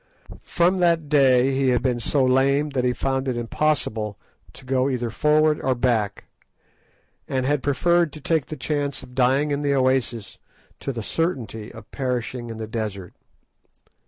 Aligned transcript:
From 0.41 0.79
that 0.79 1.09
day 1.09 1.51
he 1.51 1.69
had 1.69 1.83
been 1.83 1.99
so 1.99 2.25
lame 2.25 2.71
that 2.71 2.83
he 2.83 2.91
found 2.91 3.27
it 3.27 3.37
impossible 3.37 4.17
to 4.53 4.65
go 4.65 4.89
either 4.89 5.11
forward 5.11 5.61
or 5.61 5.75
back, 5.75 6.23
and 7.27 7.45
had 7.45 7.61
preferred 7.61 8.11
to 8.13 8.19
take 8.19 8.47
the 8.47 8.57
chances 8.57 9.03
of 9.03 9.13
dying 9.13 9.51
in 9.51 9.61
the 9.61 9.75
oasis 9.75 10.39
to 10.79 10.91
the 10.91 11.03
certainty 11.03 11.71
of 11.71 11.91
perishing 11.91 12.49
in 12.49 12.57
the 12.57 12.65
desert. 12.65 13.13